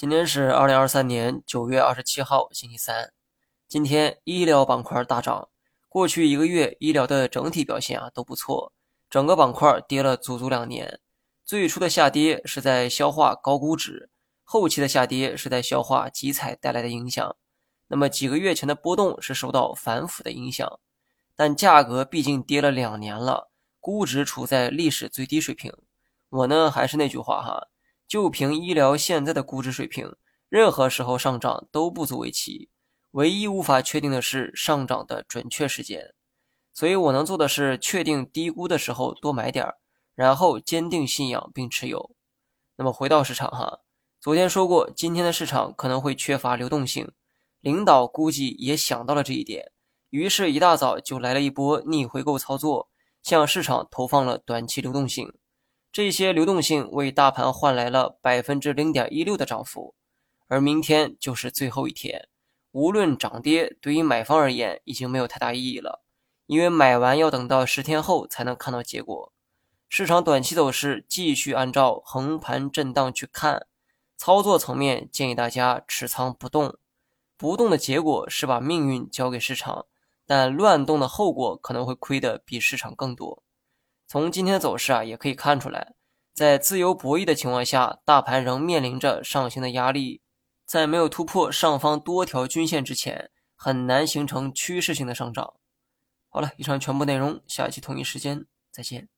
[0.00, 3.12] 今天是二零二三年九月二十七号，星期三。
[3.68, 5.50] 今天医疗板块大涨，
[5.90, 8.72] 过去一个月医疗的整体表现啊都不错，
[9.10, 11.00] 整个板块跌了足足两年。
[11.44, 14.08] 最初的下跌是在消化高估值，
[14.42, 17.36] 后期的下跌是在消化集采带来的影响。
[17.88, 20.80] 那么几个月前的波动是受到反腐的影响，
[21.36, 25.70] 但价格毕竟跌了两年了，估值处在历史最低水平。
[26.30, 27.66] 我呢还是那句话哈。
[28.10, 30.16] 就凭医疗现在的估值水平，
[30.48, 32.68] 任何时候上涨都不足为奇。
[33.12, 36.12] 唯一无法确定的是上涨的准确时间。
[36.74, 39.76] 所以我能做的是确定低估的时候多买点儿，
[40.16, 42.10] 然后坚定信仰并持有。
[42.74, 43.78] 那么回到市场哈，
[44.20, 47.12] 昨天说过今天的市场可能会缺乏流动性，
[47.60, 49.70] 领导估计也想到了这一点，
[50.08, 52.90] 于是一大早就来了一波逆回购操作，
[53.22, 55.32] 向市场投放了短期流动性。
[55.92, 59.96] 这些流动性为大盘换来了百分之零点一六的涨幅，
[60.46, 62.28] 而明天就是最后一天，
[62.70, 66.04] 无论涨跌，对于买方而言已经没有太大意义了，
[66.46, 69.32] 因为买完要等到十天后才能看到结果。
[69.88, 73.66] 市场短期走势继续按照横盘震荡去看，
[74.16, 76.78] 操作层面建议大家持仓不动，
[77.36, 79.86] 不动的结果是把命运交给市场，
[80.24, 83.42] 但乱动的后果可能会亏的比市场更多。
[84.10, 85.94] 从今天的走势啊，也可以看出来，
[86.34, 90.20] 在自由博弈的情况下，大盘仍面临着上行的压力，
[90.66, 95.54] 在没有突破上方多条均线之前，很难形成趋势性的上涨。
[96.28, 99.08] 好了，以上全部内容，下期同一时间再见。